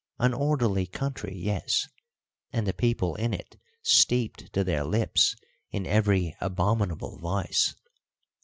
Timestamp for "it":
3.35-3.57